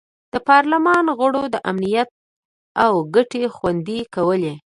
د 0.33 0.35
پارلمان 0.49 1.05
غړو 1.19 1.43
د 1.49 1.55
امنیت 1.71 2.09
او 2.83 2.91
ګټې 3.15 3.43
خوندي 3.55 3.99
کولې. 4.15 4.53